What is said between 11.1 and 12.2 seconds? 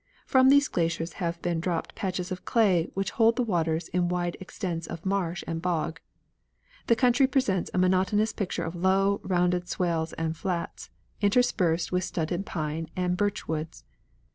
interspersed with